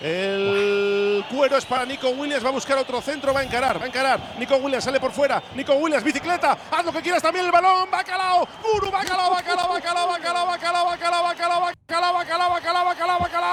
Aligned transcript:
El 0.00 1.24
cuero 1.30 1.56
es 1.56 1.64
para 1.64 1.86
Nico 1.86 2.10
Williams, 2.10 2.44
va 2.44 2.50
a 2.50 2.52
buscar 2.52 2.76
otro 2.76 3.00
centro, 3.00 3.32
va 3.32 3.40
a 3.40 3.44
encarar, 3.44 3.80
va 3.80 3.84
a 3.84 3.88
encarar. 3.88 4.20
Nico 4.38 4.56
Williams 4.56 4.84
sale 4.84 5.00
por 5.00 5.12
fuera, 5.12 5.42
Nico 5.54 5.74
Williams, 5.74 6.04
bicicleta, 6.04 6.56
haz 6.70 6.84
lo 6.84 6.92
que 6.92 7.00
quieras 7.00 7.22
también 7.22 7.46
el 7.46 7.52
balón, 7.52 7.90
bacalao, 7.90 8.46
Guru, 8.62 8.90
bacalao, 8.90 9.30
bacalao, 9.30 9.68
bacalao, 9.68 10.08
bacalao, 10.08 10.46
bacalao, 10.46 10.86
bacalao, 10.86 11.22
bacalao, 11.24 11.60
bacalao, 11.60 12.14
bacalao, 12.14 12.50
bacalao, 12.50 12.84
bacalao, 12.84 13.20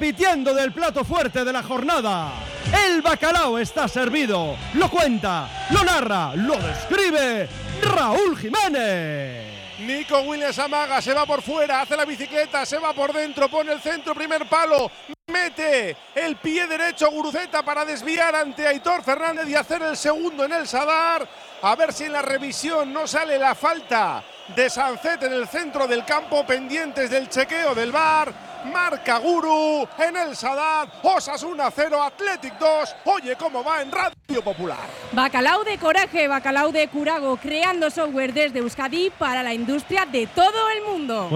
Repitiendo 0.00 0.54
del 0.54 0.72
plato 0.72 1.04
fuerte 1.04 1.44
de 1.44 1.52
la 1.52 1.62
jornada. 1.62 2.32
El 2.86 3.02
bacalao 3.02 3.58
está 3.58 3.86
servido. 3.86 4.56
Lo 4.72 4.88
cuenta, 4.88 5.46
lo 5.68 5.84
narra, 5.84 6.34
lo 6.36 6.56
describe 6.56 7.46
Raúl 7.82 8.34
Jiménez. 8.38 9.44
Nico 9.80 10.20
Williams 10.22 10.58
amaga, 10.58 11.02
se 11.02 11.12
va 11.12 11.26
por 11.26 11.42
fuera, 11.42 11.82
hace 11.82 11.98
la 11.98 12.06
bicicleta, 12.06 12.64
se 12.64 12.78
va 12.78 12.94
por 12.94 13.12
dentro, 13.12 13.50
pone 13.50 13.72
el 13.72 13.80
centro, 13.82 14.14
primer 14.14 14.48
palo, 14.48 14.90
mete 15.26 15.94
el 16.14 16.36
pie 16.36 16.66
derecho 16.66 17.10
Guruceta 17.10 17.62
para 17.62 17.84
desviar 17.84 18.34
ante 18.34 18.66
Aitor 18.66 19.02
Fernández 19.02 19.50
y 19.50 19.54
hacer 19.54 19.82
el 19.82 19.98
segundo 19.98 20.46
en 20.46 20.54
el 20.54 20.66
Sadar. 20.66 21.28
A 21.60 21.76
ver 21.76 21.92
si 21.92 22.04
en 22.04 22.12
la 22.12 22.22
revisión 22.22 22.90
no 22.90 23.06
sale 23.06 23.38
la 23.38 23.54
falta 23.54 24.24
de 24.56 24.70
Sancet 24.70 25.24
en 25.24 25.34
el 25.34 25.46
centro 25.46 25.86
del 25.86 26.06
campo, 26.06 26.46
pendientes 26.46 27.10
del 27.10 27.28
chequeo 27.28 27.74
del 27.74 27.92
bar. 27.92 28.49
Marca 28.64 29.18
Guru 29.18 29.88
en 29.98 30.16
el 30.16 30.36
Sadar, 30.36 30.88
Osasuna 31.02 31.70
0, 31.70 32.02
Athletic 32.02 32.58
2. 32.58 32.96
Oye 33.04 33.36
cómo 33.36 33.64
va 33.64 33.82
en 33.82 33.90
Radio 33.90 34.42
Popular. 34.42 34.78
Bacalao 35.12 35.64
de 35.64 35.78
coraje, 35.78 36.28
bacalao 36.28 36.70
de 36.72 36.88
curago, 36.88 37.36
creando 37.36 37.90
software 37.90 38.32
desde 38.32 38.58
Euskadi 38.58 39.10
para 39.10 39.42
la 39.42 39.54
industria 39.54 40.06
de 40.06 40.26
todo 40.26 40.68
el 40.70 40.82
mundo. 40.82 41.28